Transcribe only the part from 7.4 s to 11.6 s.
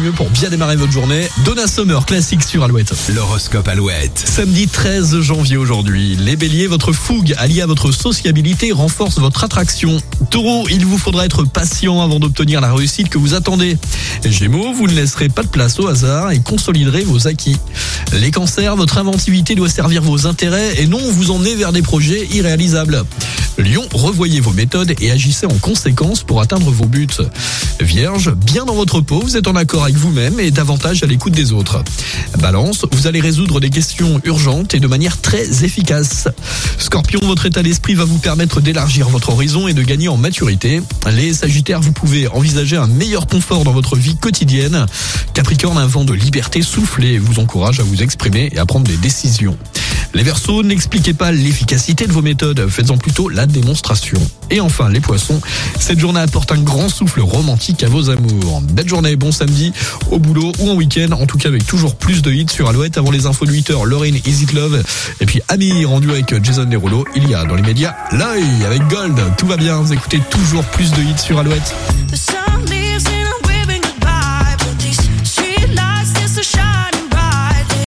à votre sociabilité renforce votre attraction. Taureau, il vous faudra être